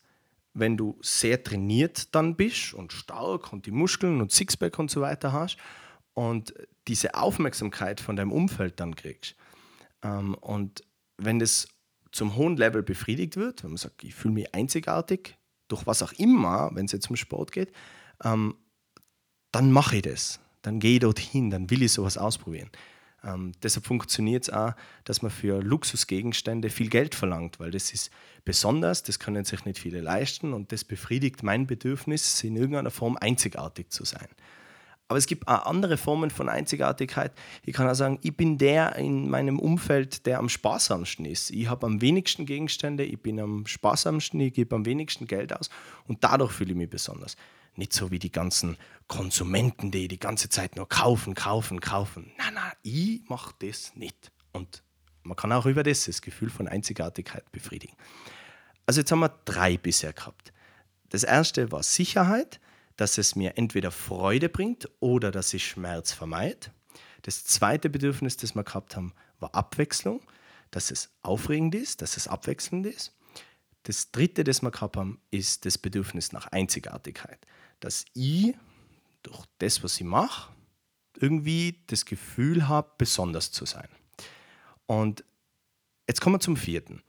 wenn 0.54 0.76
du 0.76 0.96
sehr 1.02 1.42
trainiert 1.42 2.14
dann 2.14 2.36
bist 2.36 2.72
und 2.72 2.92
stark 2.92 3.52
und 3.52 3.66
die 3.66 3.72
Muskeln 3.72 4.20
und 4.20 4.32
Sixpack 4.32 4.78
und 4.78 4.90
so 4.90 5.00
weiter 5.00 5.32
hast 5.32 5.58
und 6.14 6.54
diese 6.86 7.14
Aufmerksamkeit 7.14 8.00
von 8.00 8.14
deinem 8.14 8.32
Umfeld 8.32 8.78
dann 8.78 8.94
kriegst. 8.94 9.34
Ähm, 10.02 10.34
und 10.34 10.84
wenn 11.18 11.40
das 11.40 11.68
zum 12.12 12.36
hohen 12.36 12.56
Level 12.56 12.84
befriedigt 12.84 13.36
wird, 13.36 13.64
wenn 13.64 13.70
man 13.70 13.78
sagt, 13.78 14.04
ich 14.04 14.14
fühle 14.14 14.34
mich 14.34 14.54
einzigartig, 14.54 15.36
durch 15.66 15.86
was 15.86 16.02
auch 16.02 16.12
immer, 16.12 16.70
wenn 16.74 16.86
es 16.86 16.92
jetzt 16.92 17.10
um 17.10 17.16
Sport 17.16 17.50
geht, 17.50 17.72
ähm, 18.22 18.54
dann 19.52 19.72
mache 19.72 19.96
ich 19.96 20.02
das. 20.02 20.40
Dann 20.62 20.80
gehe 20.80 20.94
ich 20.94 21.00
dorthin, 21.00 21.50
dann 21.50 21.70
will 21.70 21.82
ich 21.82 21.92
sowas 21.92 22.18
ausprobieren. 22.18 22.70
Ähm, 23.24 23.52
deshalb 23.62 23.86
funktioniert 23.86 24.44
es 24.44 24.50
auch, 24.50 24.72
dass 25.04 25.22
man 25.22 25.30
für 25.30 25.62
Luxusgegenstände 25.62 26.70
viel 26.70 26.90
Geld 26.90 27.14
verlangt, 27.14 27.58
weil 27.58 27.70
das 27.70 27.92
ist 27.92 28.10
besonders, 28.44 29.02
das 29.02 29.18
können 29.18 29.44
sich 29.44 29.64
nicht 29.64 29.78
viele 29.78 30.00
leisten 30.00 30.52
und 30.52 30.72
das 30.72 30.84
befriedigt 30.84 31.42
mein 31.42 31.66
Bedürfnis, 31.66 32.42
in 32.44 32.56
irgendeiner 32.56 32.90
Form 32.90 33.16
einzigartig 33.16 33.90
zu 33.90 34.04
sein. 34.04 34.28
Aber 35.08 35.18
es 35.18 35.26
gibt 35.26 35.46
auch 35.48 35.66
andere 35.66 35.98
Formen 35.98 36.30
von 36.30 36.48
Einzigartigkeit. 36.48 37.32
Ich 37.64 37.74
kann 37.74 37.88
auch 37.88 37.94
sagen, 37.94 38.18
ich 38.22 38.34
bin 38.36 38.56
der 38.56 38.96
in 38.96 39.28
meinem 39.28 39.58
Umfeld, 39.58 40.24
der 40.24 40.38
am 40.38 40.48
sparsamsten 40.48 41.26
ist. 41.26 41.50
Ich 41.50 41.68
habe 41.68 41.86
am 41.86 42.00
wenigsten 42.00 42.46
Gegenstände, 42.46 43.04
ich 43.04 43.20
bin 43.20 43.38
am 43.38 43.66
sparsamsten, 43.66 44.40
ich 44.40 44.54
gebe 44.54 44.74
am 44.74 44.86
wenigsten 44.86 45.26
Geld 45.26 45.54
aus 45.54 45.68
und 46.06 46.24
dadurch 46.24 46.52
fühle 46.52 46.70
ich 46.70 46.76
mich 46.76 46.90
besonders. 46.90 47.36
Nicht 47.76 47.92
so 47.92 48.10
wie 48.10 48.18
die 48.18 48.32
ganzen 48.32 48.76
Konsumenten, 49.08 49.90
die 49.90 50.08
die 50.08 50.18
ganze 50.18 50.48
Zeit 50.48 50.76
nur 50.76 50.88
kaufen, 50.88 51.34
kaufen, 51.34 51.80
kaufen. 51.80 52.32
Nein, 52.38 52.54
nein, 52.54 52.72
ich 52.82 53.28
mache 53.28 53.54
das 53.58 53.94
nicht. 53.96 54.30
Und 54.52 54.82
man 55.22 55.36
kann 55.36 55.52
auch 55.52 55.66
über 55.66 55.82
das 55.82 56.04
das 56.04 56.22
Gefühl 56.22 56.50
von 56.50 56.68
Einzigartigkeit 56.68 57.50
befriedigen. 57.52 57.96
Also 58.86 59.00
jetzt 59.00 59.10
haben 59.10 59.20
wir 59.20 59.34
drei 59.44 59.76
bisher 59.76 60.12
gehabt. 60.12 60.52
Das 61.08 61.22
erste 61.22 61.72
war 61.72 61.82
Sicherheit, 61.82 62.60
dass 62.96 63.18
es 63.18 63.34
mir 63.34 63.56
entweder 63.56 63.90
Freude 63.90 64.48
bringt 64.48 64.88
oder 65.00 65.30
dass 65.30 65.52
ich 65.54 65.66
Schmerz 65.66 66.12
vermeide. 66.12 66.72
Das 67.22 67.44
zweite 67.44 67.88
Bedürfnis, 67.88 68.36
das 68.36 68.54
wir 68.54 68.64
gehabt 68.64 68.96
haben, 68.96 69.14
war 69.40 69.54
Abwechslung, 69.54 70.20
dass 70.70 70.90
es 70.90 71.10
aufregend 71.22 71.74
ist, 71.74 72.02
dass 72.02 72.16
es 72.16 72.28
abwechselnd 72.28 72.86
ist. 72.86 73.12
Das 73.84 74.10
dritte, 74.10 74.44
das 74.44 74.62
wir 74.62 74.70
gehabt 74.70 74.96
haben, 74.96 75.20
ist 75.30 75.64
das 75.66 75.78
Bedürfnis 75.78 76.32
nach 76.32 76.46
Einzigartigkeit 76.48 77.38
dass 77.80 78.04
ich 78.14 78.54
durch 79.22 79.44
das, 79.58 79.82
was 79.82 80.00
ich 80.00 80.06
mache, 80.06 80.52
irgendwie 81.18 81.82
das 81.86 82.04
Gefühl 82.04 82.68
habe, 82.68 82.90
besonders 82.98 83.52
zu 83.52 83.66
sein. 83.66 83.88
Und 84.86 85.24
jetzt 86.08 86.20
kommen 86.20 86.36
wir 86.36 86.40
zum 86.40 86.56
vierten. 86.56 87.02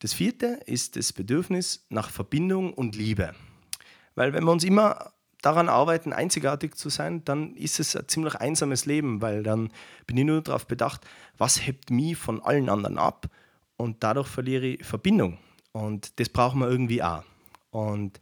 Das 0.00 0.12
vierte 0.12 0.60
ist 0.66 0.96
das 0.96 1.12
Bedürfnis 1.12 1.86
nach 1.88 2.10
Verbindung 2.10 2.74
und 2.74 2.96
Liebe. 2.96 3.34
Weil 4.14 4.32
wenn 4.32 4.44
wir 4.44 4.52
uns 4.52 4.64
immer 4.64 5.12
daran 5.42 5.68
arbeiten, 5.68 6.12
einzigartig 6.12 6.74
zu 6.76 6.88
sein, 6.88 7.24
dann 7.24 7.54
ist 7.54 7.80
es 7.80 7.96
ein 7.96 8.08
ziemlich 8.08 8.34
einsames 8.36 8.86
Leben, 8.86 9.20
weil 9.20 9.42
dann 9.42 9.70
bin 10.06 10.16
ich 10.16 10.24
nur 10.24 10.40
darauf 10.42 10.66
bedacht, 10.66 11.06
was 11.38 11.66
hebt 11.66 11.90
mich 11.90 12.16
von 12.16 12.42
allen 12.42 12.68
anderen 12.68 12.98
ab 12.98 13.28
und 13.76 14.02
dadurch 14.02 14.28
verliere 14.28 14.66
ich 14.66 14.84
Verbindung. 14.84 15.38
Und 15.72 16.18
das 16.20 16.28
brauchen 16.28 16.60
wir 16.60 16.68
irgendwie 16.68 17.02
auch. 17.02 17.24
Und 17.70 18.20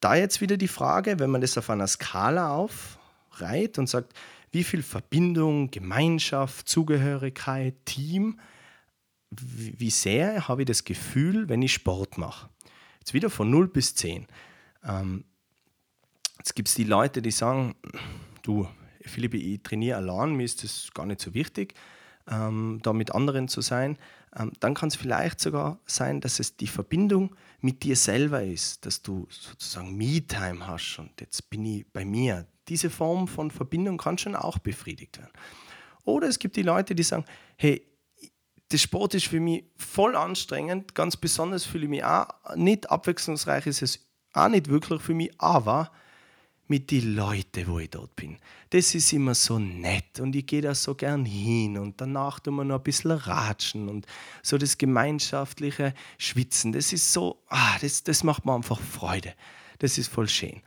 da 0.00 0.14
jetzt 0.14 0.40
wieder 0.40 0.56
die 0.56 0.68
Frage, 0.68 1.18
wenn 1.18 1.30
man 1.30 1.40
das 1.40 1.58
auf 1.58 1.70
einer 1.70 1.86
Skala 1.86 2.54
aufreiht 2.54 3.78
und 3.78 3.88
sagt, 3.88 4.14
wie 4.50 4.64
viel 4.64 4.82
Verbindung, 4.82 5.70
Gemeinschaft, 5.70 6.68
Zugehörigkeit, 6.68 7.74
Team, 7.84 8.40
wie 9.30 9.90
sehr 9.90 10.48
habe 10.48 10.62
ich 10.62 10.66
das 10.66 10.84
Gefühl, 10.84 11.48
wenn 11.48 11.62
ich 11.62 11.72
Sport 11.72 12.18
mache? 12.18 12.48
Jetzt 12.98 13.14
wieder 13.14 13.30
von 13.30 13.48
0 13.48 13.68
bis 13.68 13.94
10. 13.94 14.26
Ähm, 14.84 15.24
jetzt 16.38 16.56
gibt 16.56 16.68
es 16.68 16.74
die 16.74 16.84
Leute, 16.84 17.22
die 17.22 17.30
sagen, 17.30 17.76
du, 18.42 18.66
Philipp, 19.02 19.34
ich 19.34 19.62
trainiere 19.62 19.98
allein, 19.98 20.34
mir 20.34 20.44
ist 20.44 20.64
das 20.64 20.90
gar 20.92 21.06
nicht 21.06 21.20
so 21.20 21.32
wichtig, 21.32 21.74
ähm, 22.28 22.80
da 22.82 22.92
mit 22.92 23.14
anderen 23.14 23.48
zu 23.48 23.60
sein. 23.60 23.98
Ähm, 24.36 24.52
dann 24.60 24.74
kann 24.74 24.88
es 24.88 24.96
vielleicht 24.96 25.40
sogar 25.40 25.78
sein, 25.86 26.20
dass 26.20 26.40
es 26.40 26.56
die 26.56 26.66
Verbindung 26.66 27.34
mit 27.60 27.82
dir 27.82 27.96
selber 27.96 28.42
ist, 28.42 28.86
dass 28.86 29.02
du 29.02 29.26
sozusagen 29.30 29.96
Me-Time 29.96 30.66
hast 30.66 30.98
und 30.98 31.20
jetzt 31.20 31.50
bin 31.50 31.64
ich 31.64 31.86
bei 31.92 32.04
mir. 32.04 32.46
Diese 32.68 32.90
Form 32.90 33.26
von 33.26 33.50
Verbindung 33.50 33.98
kann 33.98 34.18
schon 34.18 34.36
auch 34.36 34.58
befriedigt 34.58 35.18
werden. 35.18 35.32
Oder 36.04 36.28
es 36.28 36.38
gibt 36.38 36.56
die 36.56 36.62
Leute, 36.62 36.94
die 36.94 37.02
sagen, 37.02 37.24
hey, 37.56 37.84
das 38.68 38.80
Sport 38.82 39.14
ist 39.14 39.26
für 39.26 39.40
mich 39.40 39.64
voll 39.76 40.14
anstrengend, 40.14 40.94
ganz 40.94 41.16
besonders 41.16 41.64
fühle 41.64 41.84
ich 41.84 41.90
mich 41.90 42.04
auch 42.04 42.28
nicht 42.54 42.88
abwechslungsreich, 42.88 43.66
ist 43.66 43.82
es 43.82 44.06
auch 44.32 44.48
nicht 44.48 44.68
wirklich 44.68 45.02
für 45.02 45.14
mich, 45.14 45.32
aber 45.38 45.90
mit 46.70 46.92
den 46.92 47.16
Leuten, 47.16 47.66
wo 47.66 47.80
ich 47.80 47.90
dort 47.90 48.14
bin. 48.14 48.38
Das 48.70 48.94
ist 48.94 49.12
immer 49.12 49.34
so 49.34 49.58
nett 49.58 50.20
und 50.20 50.36
ich 50.36 50.46
gehe 50.46 50.62
da 50.62 50.72
so 50.72 50.94
gern 50.94 51.24
hin 51.24 51.76
und 51.76 52.00
danach 52.00 52.38
tun 52.38 52.54
wir 52.54 52.64
noch 52.64 52.76
ein 52.76 52.82
bisschen 52.84 53.10
ratschen 53.10 53.88
und 53.88 54.06
so 54.40 54.56
das 54.56 54.78
gemeinschaftliche 54.78 55.94
Schwitzen. 56.16 56.70
Das 56.70 56.92
ist 56.92 57.12
so, 57.12 57.42
ah, 57.48 57.76
das, 57.80 58.04
das 58.04 58.22
macht 58.22 58.46
mir 58.46 58.54
einfach 58.54 58.80
Freude. 58.80 59.34
Das 59.80 59.98
ist 59.98 60.06
voll 60.08 60.28
schön. 60.28 60.62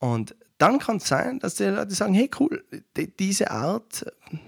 Und 0.00 0.34
dann 0.58 0.80
kann 0.80 0.96
es 0.96 1.06
sein, 1.06 1.38
dass 1.38 1.54
die 1.54 1.64
Leute 1.64 1.94
sagen, 1.94 2.14
hey 2.14 2.28
cool, 2.40 2.64
die, 2.96 3.16
diese 3.16 3.52
Art 3.52 4.04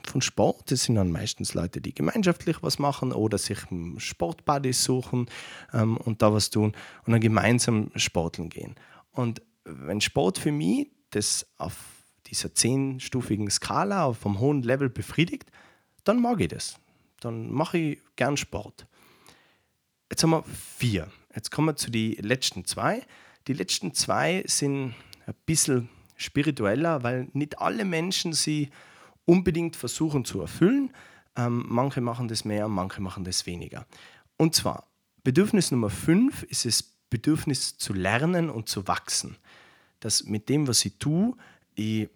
von 0.09 0.21
Sport, 0.23 0.73
das 0.73 0.85
sind 0.85 0.97
dann 0.97 1.13
meistens 1.13 1.55
Leute, 1.55 1.81
die 1.81 1.95
gemeinschaftlich 1.95 2.65
was 2.65 2.81
machen 2.81 3.13
oder 3.13 3.39
sich 3.39 3.59
Sportbuddies 3.99 4.83
suchen 4.83 5.27
ähm, 5.73 5.99
und 5.99 6.21
da 6.21 6.33
was 6.33 6.51
tun 6.51 6.73
und 7.05 7.13
dann 7.13 7.21
gemeinsam 7.21 7.93
sporteln 7.95 8.49
gehen. 8.49 8.75
Und 9.13 9.41
wenn 9.65 10.01
Sport 10.01 10.39
für 10.39 10.53
mich 10.53 10.91
das 11.11 11.47
auf 11.59 11.77
dieser 12.27 12.55
zehnstufigen 12.55 13.51
Skala 13.51 14.13
vom 14.13 14.41
hohen 14.41 14.63
Level 14.63 14.89
befriedigt, 14.89 15.51
dann 16.05 16.21
mag 16.21 16.41
ich 16.41 16.49
das. 16.49 16.79
Dann 17.21 17.53
mache 17.53 17.79
ich 17.79 17.99
gern 18.17 18.37
Sport. 18.37 18.87
Jetzt 20.11 20.23
haben 20.23 20.31
wir 20.31 20.45
vier. 20.45 21.11
Jetzt 21.35 21.51
kommen 21.51 21.69
wir 21.69 21.77
zu 21.77 21.91
den 21.91 22.15
letzten 22.23 22.65
zwei. 22.65 23.03
Die 23.49 23.53
letzten 23.53 23.95
zwei 23.95 24.45
sind 24.47 24.95
ein 25.27 25.35
bisschen 25.47 25.89
spiritueller, 26.17 27.03
weil 27.03 27.29
nicht 27.33 27.59
alle 27.59 27.85
Menschen 27.85 28.33
sie 28.33 28.71
unbedingt 29.25 29.77
versuchen 29.77 30.25
zu 30.25 30.41
erfüllen. 30.41 30.93
Ähm, 31.37 31.65
manche 31.69 32.01
machen 32.01 32.29
das 32.29 32.45
mehr, 32.45 32.69
manche 32.69 33.03
machen 33.03 33.25
das 33.25 33.47
weniger. 33.47 33.87
Und 34.37 34.55
zwar, 34.55 34.87
Bedürfnis 35.25 35.71
Nummer 35.71 35.91
fünf 35.91 36.43
ist 36.45 36.65
das 36.65 36.83
Bedürfnis 37.11 37.77
zu 37.77 37.93
lernen 37.93 38.51
und 38.51 38.69
zu 38.69 38.87
wachsen 38.87 39.37
dass 40.01 40.25
mit 40.25 40.49
dem, 40.49 40.69
was 40.69 40.85
ich 40.85 40.95
tue, 40.99 41.35
ich 41.75 42.09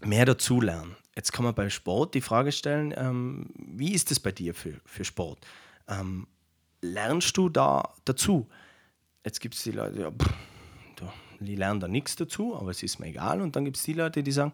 mehr 0.00 0.24
dazu 0.24 0.60
lerne. 0.60 0.96
Jetzt 1.16 1.32
kann 1.32 1.44
man 1.44 1.54
bei 1.54 1.70
Sport 1.70 2.14
die 2.14 2.20
Frage 2.20 2.52
stellen, 2.52 2.92
ähm, 2.96 3.50
wie 3.56 3.92
ist 3.92 4.10
es 4.10 4.18
bei 4.18 4.32
dir 4.32 4.54
für, 4.54 4.80
für 4.84 5.04
Sport? 5.04 5.46
Ähm, 5.88 6.26
lernst 6.80 7.36
du 7.36 7.48
da 7.48 7.94
dazu? 8.04 8.48
Jetzt 9.24 9.40
gibt 9.40 9.54
es 9.54 9.62
die 9.62 9.70
Leute, 9.70 10.00
ja, 10.00 10.10
pff, 10.10 10.34
die 11.40 11.56
lernen 11.56 11.80
da 11.80 11.88
nichts 11.88 12.16
dazu, 12.16 12.56
aber 12.56 12.70
es 12.70 12.82
ist 12.82 12.98
mir 12.98 13.06
egal. 13.06 13.40
Und 13.40 13.56
dann 13.56 13.64
gibt 13.64 13.76
es 13.76 13.82
die 13.82 13.92
Leute, 13.92 14.22
die 14.22 14.32
sagen, 14.32 14.52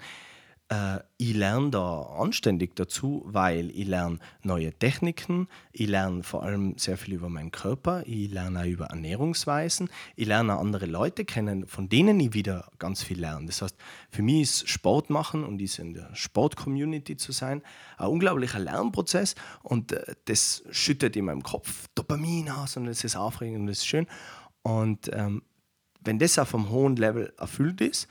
äh, 0.70 1.00
ich 1.16 1.34
lerne 1.34 1.70
da 1.70 2.02
anständig 2.02 2.76
dazu, 2.76 3.22
weil 3.26 3.70
ich 3.70 3.86
lerne 3.86 4.18
neue 4.42 4.72
Techniken, 4.72 5.48
ich 5.72 5.88
lerne 5.88 6.22
vor 6.22 6.44
allem 6.44 6.78
sehr 6.78 6.96
viel 6.96 7.14
über 7.14 7.28
meinen 7.28 7.50
Körper, 7.50 8.04
ich 8.06 8.30
lerne 8.30 8.60
auch 8.60 8.64
über 8.64 8.86
Ernährungsweisen, 8.86 9.90
ich 10.16 10.26
lerne 10.28 10.56
auch 10.56 10.60
andere 10.60 10.86
Leute 10.86 11.24
kennen, 11.24 11.66
von 11.66 11.88
denen 11.88 12.18
ich 12.20 12.32
wieder 12.32 12.70
ganz 12.78 13.02
viel 13.02 13.20
lerne. 13.20 13.46
Das 13.46 13.62
heißt, 13.62 13.76
für 14.10 14.22
mich 14.22 14.42
ist 14.42 14.68
Sport 14.68 15.10
machen 15.10 15.44
und 15.44 15.60
ist 15.60 15.78
in 15.78 15.92
der 15.92 16.14
Sport-Community 16.14 17.16
zu 17.16 17.32
sein 17.32 17.62
ein 17.98 18.06
unglaublicher 18.06 18.60
Lernprozess 18.60 19.34
und 19.62 19.92
äh, 19.92 20.14
das 20.26 20.62
schüttet 20.70 21.16
in 21.16 21.24
meinem 21.26 21.42
Kopf 21.42 21.88
Dopamin 21.94 22.48
aus 22.48 22.76
und 22.76 22.86
es 22.86 23.02
ist 23.02 23.16
aufregend 23.16 23.62
und 23.62 23.68
es 23.68 23.78
ist 23.78 23.86
schön. 23.86 24.06
Und 24.62 25.10
ähm, 25.12 25.42
wenn 26.02 26.18
das 26.18 26.38
auf 26.38 26.54
einem 26.54 26.70
hohen 26.70 26.96
Level 26.96 27.32
erfüllt 27.38 27.80
ist, 27.80 28.08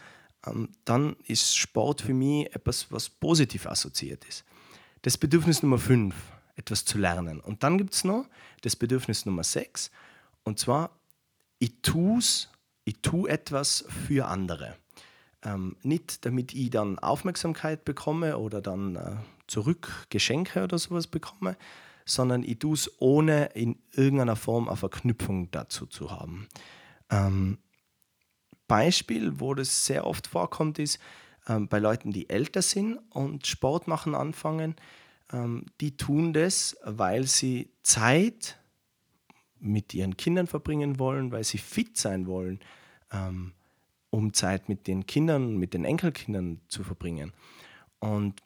dann 0.86 1.16
ist 1.26 1.58
Sport 1.58 2.02
für 2.02 2.14
mich 2.14 2.54
etwas, 2.54 2.92
was 2.92 3.10
positiv 3.10 3.66
assoziiert 3.66 4.26
ist. 4.26 4.46
Das 5.02 5.18
Bedürfnis 5.18 5.64
Nummer 5.64 5.78
5, 5.78 6.16
etwas 6.56 6.86
zu 6.86 6.98
lernen. 6.98 7.40
Und 7.40 7.64
dann 7.64 7.78
gibt 7.78 7.94
es 7.94 8.04
noch 8.04 8.26
das 8.62 8.76
Bedürfnis 8.76 9.26
Nummer 9.26 9.44
6, 9.44 9.92
und 10.44 10.60
zwar, 10.60 10.92
ich 11.60 11.74
tue 11.82 12.22
ich 12.86 13.02
tue 13.02 13.30
etwas 13.30 13.86
für 14.08 14.28
andere. 14.28 14.76
Ähm, 15.44 15.76
nicht 15.84 16.26
damit 16.26 16.54
ich 16.56 16.72
dann 16.72 16.98
Aufmerksamkeit 16.98 17.86
bekomme 17.86 18.38
oder 18.40 18.62
dann 18.62 18.96
äh, 18.96 19.12
zurück 19.46 20.08
oder 20.12 20.80
sowas 20.80 21.06
bekomme, 21.06 21.56
sondern 22.06 22.44
ich 22.44 22.58
tue 22.58 22.74
es 22.74 22.92
ohne 23.00 23.46
in 23.54 23.78
irgendeiner 23.92 24.36
Form 24.36 24.68
eine 24.68 24.76
Verknüpfung 24.76 25.52
dazu 25.52 25.86
zu 25.86 26.10
haben. 26.10 26.48
Ähm, 27.12 27.60
Beispiel, 28.70 29.42
wo 29.42 29.54
das 29.54 29.86
sehr 29.86 30.08
oft 30.08 30.28
vorkommt, 30.28 30.80
ist 30.80 31.00
ähm, 31.50 31.68
bei 31.68 31.80
Leuten, 31.80 32.12
die 32.12 32.30
älter 32.30 32.62
sind 32.62 32.98
und 33.10 33.46
Sport 33.46 33.90
machen 33.90 34.16
anfangen. 34.16 34.76
Ähm, 35.34 35.66
die 35.82 35.98
tun 35.98 36.32
das, 36.32 36.78
weil 36.86 37.28
sie 37.28 37.70
Zeit 37.84 38.58
mit 39.60 39.94
ihren 39.94 40.16
Kindern 40.16 40.48
verbringen 40.48 41.00
wollen, 41.00 41.34
weil 41.34 41.44
sie 41.44 41.58
fit 41.58 41.98
sein 41.98 42.28
wollen, 42.28 42.62
ähm, 43.12 43.52
um 44.10 44.34
Zeit 44.34 44.70
mit 44.70 44.88
den 44.88 45.06
Kindern, 45.06 45.58
mit 45.58 45.74
den 45.74 45.84
Enkelkindern 45.84 46.62
zu 46.70 46.84
verbringen. 46.84 47.34
Und 48.00 48.42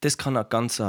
das 0.00 0.18
kann 0.18 0.36
ein 0.36 0.46
ganz 0.50 0.82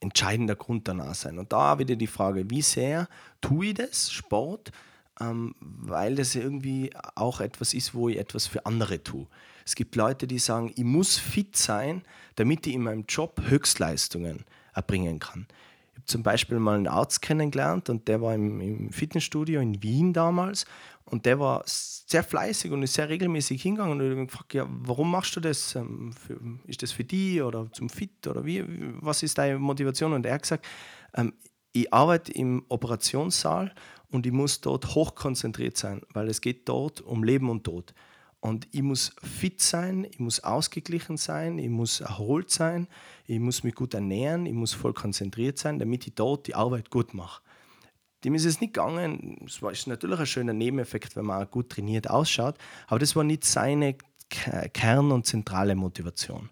entscheidender 0.00 0.56
Grund 0.56 0.88
danach 0.88 1.14
sein. 1.14 1.38
Und 1.38 1.52
da 1.52 1.78
wieder 1.78 1.96
die 1.96 2.06
Frage, 2.06 2.48
wie 2.50 2.62
sehr 2.62 3.08
tue 3.40 3.66
ich 3.66 3.74
das, 3.74 4.10
Sport, 4.10 4.72
ähm, 5.20 5.54
weil 5.60 6.14
das 6.14 6.34
irgendwie 6.34 6.90
auch 7.14 7.40
etwas 7.40 7.74
ist, 7.74 7.94
wo 7.94 8.08
ich 8.08 8.18
etwas 8.18 8.46
für 8.46 8.66
andere 8.66 9.02
tue. 9.02 9.26
Es 9.64 9.74
gibt 9.74 9.96
Leute, 9.96 10.26
die 10.26 10.38
sagen, 10.38 10.72
ich 10.74 10.84
muss 10.84 11.18
fit 11.18 11.56
sein, 11.56 12.02
damit 12.36 12.66
ich 12.66 12.74
in 12.74 12.82
meinem 12.82 13.04
Job 13.08 13.40
Höchstleistungen 13.48 14.44
erbringen 14.74 15.18
kann. 15.18 15.46
Ich 15.92 15.96
habe 15.98 16.06
zum 16.06 16.22
Beispiel 16.22 16.58
mal 16.58 16.76
einen 16.76 16.88
Arzt 16.88 17.22
kennengelernt 17.22 17.90
und 17.90 18.08
der 18.08 18.20
war 18.20 18.34
im, 18.34 18.60
im 18.60 18.92
Fitnessstudio 18.92 19.60
in 19.60 19.82
Wien 19.82 20.12
damals 20.12 20.64
und 21.04 21.26
der 21.26 21.38
war 21.38 21.62
sehr 21.66 22.24
fleißig 22.24 22.72
und 22.72 22.82
ist 22.82 22.94
sehr 22.94 23.08
regelmäßig 23.08 23.62
hingegangen 23.62 24.00
und 24.00 24.06
ich 24.06 24.10
habe 24.12 24.26
gefragt, 24.26 24.54
ja, 24.54 24.66
warum 24.68 25.10
machst 25.10 25.36
du 25.36 25.40
das? 25.40 25.74
Ähm, 25.74 26.12
ist 26.66 26.82
das 26.82 26.92
für 26.92 27.04
dich 27.04 27.42
oder 27.42 27.70
zum 27.72 27.88
Fit 27.88 28.26
oder 28.26 28.44
wie? 28.44 28.64
Was 29.00 29.22
ist 29.22 29.38
deine 29.38 29.58
Motivation? 29.58 30.12
Und 30.12 30.26
er 30.26 30.34
hat 30.34 30.42
gesagt, 30.42 30.66
ähm, 31.14 31.34
ich 31.72 31.92
arbeite 31.92 32.32
im 32.32 32.64
Operationssaal 32.68 33.74
und 34.10 34.26
ich 34.26 34.32
muss 34.32 34.60
dort 34.60 34.94
hochkonzentriert 34.94 35.76
sein, 35.76 36.02
weil 36.12 36.28
es 36.28 36.40
geht 36.40 36.68
dort 36.68 37.00
um 37.00 37.24
Leben 37.24 37.48
und 37.48 37.64
Tod. 37.64 37.94
Und 38.40 38.66
ich 38.72 38.82
muss 38.82 39.14
fit 39.22 39.60
sein, 39.60 40.04
ich 40.04 40.18
muss 40.18 40.40
ausgeglichen 40.40 41.16
sein, 41.16 41.58
ich 41.58 41.68
muss 41.68 42.00
erholt 42.00 42.50
sein, 42.50 42.88
ich 43.26 43.38
muss 43.38 43.62
mich 43.62 43.74
gut 43.74 43.94
ernähren, 43.94 44.46
ich 44.46 44.52
muss 44.52 44.74
voll 44.74 44.92
konzentriert 44.92 45.58
sein, 45.58 45.78
damit 45.78 46.06
ich 46.06 46.14
dort 46.14 46.48
die 46.48 46.56
Arbeit 46.56 46.90
gut 46.90 47.14
mache. 47.14 47.40
Dem 48.24 48.34
ist 48.34 48.44
es 48.44 48.60
nicht 48.60 48.74
gegangen. 48.74 49.40
Es 49.46 49.62
war 49.62 49.72
natürlich 49.86 50.18
ein 50.18 50.26
schöner 50.26 50.52
Nebeneffekt, 50.52 51.16
wenn 51.16 51.24
man 51.24 51.48
gut 51.50 51.70
trainiert 51.70 52.10
ausschaut, 52.10 52.56
aber 52.88 52.98
das 52.98 53.14
war 53.14 53.24
nicht 53.24 53.44
seine 53.44 53.96
Kern- 54.28 55.12
und 55.12 55.26
zentrale 55.26 55.76
Motivation. 55.76 56.50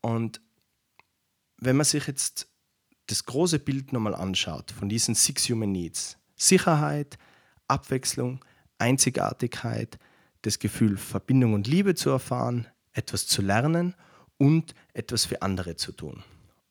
Und 0.00 0.40
wenn 1.58 1.76
man 1.76 1.84
sich 1.84 2.06
jetzt 2.06 2.48
das 3.06 3.24
große 3.24 3.58
Bild 3.58 3.92
nochmal 3.92 4.14
anschaut 4.14 4.70
von 4.70 4.88
diesen 4.88 5.14
Six 5.14 5.48
Human 5.50 5.72
Needs, 5.72 6.18
Sicherheit, 6.36 7.18
Abwechslung, 7.68 8.44
Einzigartigkeit, 8.78 9.98
das 10.42 10.58
Gefühl, 10.58 10.96
Verbindung 10.96 11.54
und 11.54 11.66
Liebe 11.66 11.94
zu 11.94 12.10
erfahren, 12.10 12.66
etwas 12.92 13.26
zu 13.26 13.42
lernen 13.42 13.94
und 14.38 14.74
etwas 14.92 15.24
für 15.24 15.42
andere 15.42 15.76
zu 15.76 15.92
tun. 15.92 16.22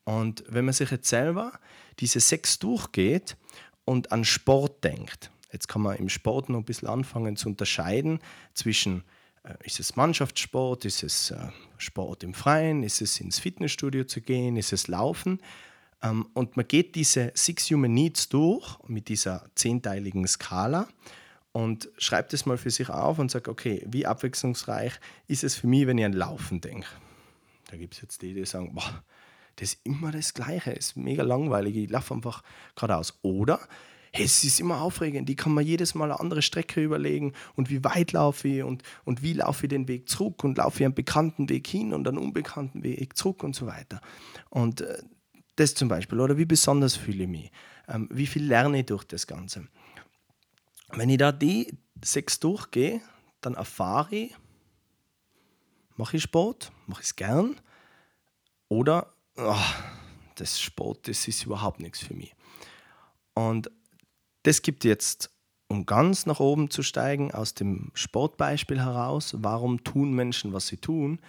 Und 0.05 0.43
wenn 0.47 0.65
man 0.65 0.73
sich 0.73 0.91
jetzt 0.91 1.09
selber 1.09 1.53
diese 1.99 2.19
sechs 2.19 2.59
durchgeht 2.59 3.37
und 3.85 4.11
an 4.11 4.25
Sport 4.25 4.83
denkt, 4.83 5.31
jetzt 5.51 5.67
kann 5.67 5.81
man 5.81 5.97
im 5.97 6.09
Sport 6.09 6.49
noch 6.49 6.59
ein 6.59 6.65
bisschen 6.65 6.89
anfangen 6.89 7.35
zu 7.35 7.49
unterscheiden 7.49 8.19
zwischen, 8.53 9.03
äh, 9.43 9.53
ist 9.63 9.79
es 9.79 9.95
Mannschaftssport, 9.95 10.85
ist 10.85 11.03
es 11.03 11.31
äh, 11.31 11.47
Sport 11.77 12.23
im 12.23 12.33
Freien, 12.33 12.83
ist 12.83 13.01
es 13.01 13.19
ins 13.19 13.39
Fitnessstudio 13.39 14.03
zu 14.03 14.21
gehen, 14.21 14.57
ist 14.57 14.73
es 14.73 14.87
Laufen. 14.87 15.39
Ähm, 16.03 16.27
und 16.33 16.57
man 16.57 16.67
geht 16.67 16.95
diese 16.95 17.31
Six 17.33 17.71
Human 17.71 17.93
Needs 17.93 18.29
durch 18.29 18.77
mit 18.87 19.07
dieser 19.07 19.45
zehnteiligen 19.55 20.27
Skala 20.27 20.87
und 21.53 21.89
schreibt 21.97 22.33
es 22.33 22.45
mal 22.45 22.57
für 22.57 22.71
sich 22.71 22.89
auf 22.89 23.19
und 23.19 23.31
sagt, 23.31 23.47
okay, 23.47 23.83
wie 23.87 24.05
abwechslungsreich 24.05 24.93
ist 25.27 25.43
es 25.43 25.55
für 25.55 25.67
mich, 25.67 25.87
wenn 25.87 25.97
ich 25.97 26.05
an 26.05 26.13
Laufen 26.13 26.61
denke? 26.61 26.87
Da 27.71 27.77
gibt 27.77 27.95
es 27.95 28.01
jetzt 28.01 28.21
die, 28.21 28.33
die 28.33 28.45
sagen, 28.45 28.73
boah, 28.73 29.03
das 29.55 29.73
ist 29.73 29.85
immer 29.85 30.11
das 30.11 30.33
Gleiche, 30.33 30.71
ist 30.71 30.97
mega 30.97 31.23
langweilig, 31.23 31.75
ich 31.75 31.89
laufe 31.89 32.13
einfach 32.13 32.43
geradeaus. 32.75 33.19
Oder 33.21 33.59
es 34.11 34.43
ist 34.43 34.59
immer 34.59 34.81
aufregend, 34.81 35.27
die 35.27 35.35
kann 35.35 35.53
man 35.53 35.65
jedes 35.65 35.95
Mal 35.95 36.05
eine 36.05 36.19
andere 36.19 36.41
Strecke 36.41 36.83
überlegen 36.83 37.33
und 37.55 37.69
wie 37.69 37.83
weit 37.83 38.11
laufe 38.11 38.47
ich 38.47 38.63
und, 38.63 38.83
und 39.05 39.23
wie 39.23 39.33
laufe 39.33 39.65
ich 39.65 39.69
den 39.69 39.87
Weg 39.87 40.07
zurück 40.07 40.43
und 40.43 40.57
laufe 40.57 40.79
ich 40.79 40.85
einen 40.85 40.93
bekannten 40.93 41.49
Weg 41.49 41.67
hin 41.67 41.93
und 41.93 42.07
einen 42.07 42.19
unbekannten 42.19 42.83
Weg 42.83 43.17
zurück 43.17 43.43
und 43.43 43.55
so 43.55 43.65
weiter. 43.65 44.01
Und 44.49 44.81
äh, 44.81 44.97
das 45.55 45.75
zum 45.75 45.87
Beispiel, 45.87 46.19
oder 46.19 46.37
wie 46.37 46.45
besonders 46.45 46.95
fühle 46.95 47.23
ich 47.23 47.29
mich, 47.29 47.51
ähm, 47.87 48.07
wie 48.11 48.27
viel 48.27 48.45
lerne 48.45 48.79
ich 48.79 48.85
durch 48.85 49.03
das 49.03 49.27
Ganze. 49.27 49.67
Wenn 50.89 51.09
ich 51.09 51.17
da 51.17 51.31
die 51.31 51.77
sechs 52.03 52.39
durchgehe, 52.39 53.01
dann 53.41 53.55
erfahre 53.55 54.15
ich, 54.15 54.35
mache 55.95 56.17
ich 56.17 56.23
Sport, 56.23 56.71
mache 56.87 57.01
ich 57.01 57.07
es 57.07 57.15
gern 57.15 57.55
oder 58.69 59.13
oh, 59.37 59.55
das 60.35 60.59
Sport, 60.59 61.07
das 61.07 61.27
ist 61.27 61.45
überhaupt 61.45 61.79
nichts 61.79 61.99
für 61.99 62.13
mich. 62.13 62.35
Und 63.33 63.69
das 64.43 64.61
gibt 64.61 64.83
jetzt, 64.83 65.31
um 65.67 65.85
ganz 65.85 66.25
nach 66.25 66.39
oben 66.39 66.69
zu 66.69 66.83
steigen, 66.83 67.31
aus 67.31 67.53
dem 67.53 67.91
Sportbeispiel 67.93 68.79
heraus, 68.79 69.35
warum 69.37 69.83
tun 69.83 70.13
Menschen, 70.13 70.53
was 70.53 70.67
sie 70.67 70.77
tun. 70.77 71.19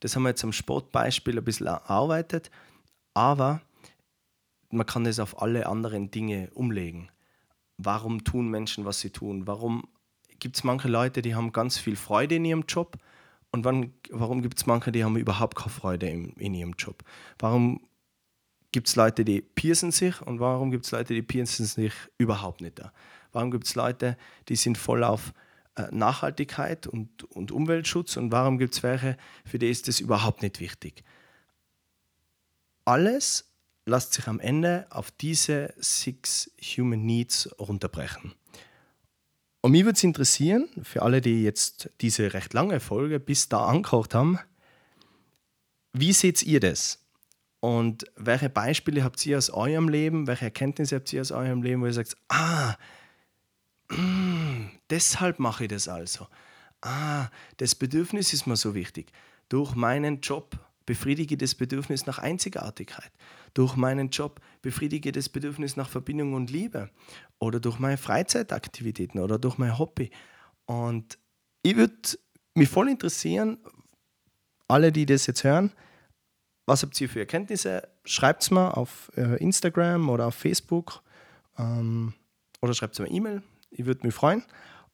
Das 0.00 0.14
haben 0.14 0.22
wir 0.22 0.30
jetzt 0.30 0.44
am 0.44 0.52
Sportbeispiel 0.52 1.38
ein 1.38 1.44
bisschen 1.44 1.68
erarbeitet, 1.68 2.50
aber 3.14 3.60
man 4.70 4.86
kann 4.86 5.04
das 5.04 5.18
auf 5.18 5.40
alle 5.42 5.66
anderen 5.66 6.10
Dinge 6.10 6.50
umlegen. 6.54 7.10
Warum 7.76 8.24
tun 8.24 8.48
Menschen, 8.48 8.84
was 8.84 9.00
sie 9.00 9.10
tun? 9.10 9.46
Warum 9.46 9.84
gibt 10.38 10.56
es 10.56 10.64
manche 10.64 10.88
Leute, 10.88 11.22
die 11.22 11.34
haben 11.34 11.52
ganz 11.52 11.78
viel 11.78 11.96
Freude 11.96 12.36
in 12.36 12.44
ihrem 12.44 12.64
Job 12.66 12.96
und 13.52 13.64
wann, 13.64 13.92
warum 14.10 14.42
gibt 14.42 14.58
es 14.58 14.66
manche, 14.66 14.92
die 14.92 15.04
haben 15.04 15.16
überhaupt 15.16 15.56
keine 15.56 15.70
Freude 15.70 16.08
in, 16.08 16.30
in 16.34 16.54
ihrem 16.54 16.74
Job? 16.78 17.04
Warum 17.38 17.86
gibt 18.72 18.88
es 18.88 18.96
Leute, 18.96 19.24
die 19.24 19.42
piercen 19.42 19.92
sich 19.92 20.20
und 20.22 20.40
warum 20.40 20.70
gibt 20.70 20.86
es 20.86 20.90
Leute, 20.90 21.14
die 21.14 21.22
piercen 21.22 21.66
sich 21.66 21.92
überhaupt 22.18 22.62
nicht? 22.62 22.78
Da? 22.78 22.92
Warum 23.32 23.50
gibt 23.50 23.66
es 23.66 23.74
Leute, 23.74 24.16
die 24.48 24.56
sind 24.56 24.78
voll 24.78 25.04
auf 25.04 25.32
äh, 25.76 25.84
Nachhaltigkeit 25.90 26.86
und, 26.86 27.24
und 27.24 27.52
Umweltschutz 27.52 28.16
und 28.16 28.32
warum 28.32 28.58
gibt 28.58 28.74
es 28.74 28.82
welche, 28.82 29.16
für 29.44 29.58
die 29.58 29.70
ist 29.70 29.86
das 29.86 30.00
überhaupt 30.00 30.42
nicht 30.42 30.60
wichtig? 30.60 31.04
Alles 32.84 33.52
lässt 33.86 34.14
sich 34.14 34.26
am 34.28 34.40
Ende 34.40 34.86
auf 34.90 35.10
diese 35.10 35.74
Six 35.78 36.50
Human 36.76 37.04
Needs 37.04 37.48
runterbrechen. 37.58 38.34
Und 39.60 39.72
mich 39.72 39.84
würde 39.84 39.96
es 39.96 40.04
interessieren, 40.04 40.68
für 40.82 41.02
alle, 41.02 41.20
die 41.20 41.44
jetzt 41.44 41.90
diese 42.00 42.34
recht 42.34 42.52
lange 42.52 42.80
Folge 42.80 43.20
bis 43.20 43.48
da 43.48 43.66
angehört 43.66 44.14
haben, 44.14 44.38
wie 45.92 46.12
seht 46.12 46.42
ihr 46.42 46.58
das? 46.58 46.98
Und 47.60 48.04
welche 48.16 48.48
Beispiele 48.48 49.04
habt 49.04 49.24
ihr 49.24 49.38
aus 49.38 49.50
eurem 49.50 49.88
Leben, 49.88 50.26
welche 50.26 50.46
Erkenntnisse 50.46 50.96
habt 50.96 51.12
ihr 51.12 51.20
aus 51.20 51.30
eurem 51.30 51.62
Leben, 51.62 51.82
wo 51.82 51.86
ihr 51.86 51.92
sagt, 51.92 52.16
ah, 52.28 52.76
mm, 53.88 54.70
deshalb 54.90 55.38
mache 55.38 55.64
ich 55.64 55.70
das 55.70 55.86
also. 55.86 56.26
Ah, 56.80 57.28
das 57.58 57.76
Bedürfnis 57.76 58.32
ist 58.32 58.46
mir 58.46 58.56
so 58.56 58.74
wichtig. 58.74 59.12
Durch 59.48 59.76
meinen 59.76 60.20
Job 60.22 60.58
befriedige 60.86 61.36
das 61.36 61.54
Bedürfnis 61.54 62.06
nach 62.06 62.18
Einzigartigkeit. 62.18 63.10
Durch 63.54 63.76
meinen 63.76 64.10
Job 64.10 64.40
befriedige 64.62 65.12
das 65.12 65.28
Bedürfnis 65.28 65.76
nach 65.76 65.88
Verbindung 65.88 66.34
und 66.34 66.50
Liebe. 66.50 66.90
Oder 67.38 67.60
durch 67.60 67.78
meine 67.78 67.96
Freizeitaktivitäten 67.96 69.20
oder 69.20 69.38
durch 69.38 69.58
mein 69.58 69.78
Hobby. 69.78 70.10
Und 70.66 71.18
ich 71.62 71.76
würde 71.76 72.18
mich 72.54 72.68
voll 72.68 72.88
interessieren, 72.88 73.58
alle, 74.68 74.92
die 74.92 75.06
das 75.06 75.26
jetzt 75.26 75.44
hören, 75.44 75.72
was 76.66 76.82
habt 76.82 77.00
ihr 77.00 77.08
für 77.08 77.20
Erkenntnisse? 77.20 77.88
Schreibt 78.04 78.42
es 78.42 78.50
mir 78.50 78.76
auf 78.76 79.10
äh, 79.16 79.36
Instagram 79.36 80.08
oder 80.08 80.26
auf 80.26 80.34
Facebook 80.34 81.02
ähm, 81.58 82.14
oder 82.60 82.72
schreibt 82.72 82.94
es 82.94 83.00
mir 83.00 83.10
E-Mail. 83.10 83.42
Ich 83.70 83.84
würde 83.84 84.06
mich 84.06 84.14
freuen. 84.14 84.44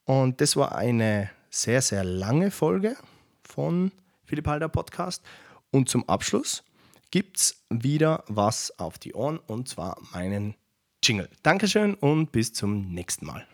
Und 0.05 0.41
das 0.41 0.57
war 0.57 0.75
eine 0.75 1.31
sehr, 1.51 1.83
sehr 1.83 2.05
lange 2.05 2.51
Folge 2.51 2.97
von 3.43 3.93
Philipp 4.25 4.47
Halder 4.47 4.69
Podcast. 4.69 5.23
Und 5.71 5.89
zum 5.89 6.09
Abschluss 6.09 6.65
gibt 7.11 7.39
es 7.39 7.65
wieder 7.71 8.25
was 8.29 8.79
auf 8.79 8.99
die 8.99 9.15
Ohren 9.15 9.39
und 9.39 9.69
zwar 9.69 9.99
meinen 10.13 10.55
Jingle. 11.03 11.29
Dankeschön 11.43 11.95
und 11.95 12.33
bis 12.33 12.53
zum 12.53 12.93
nächsten 12.93 13.27
Mal. 13.27 13.47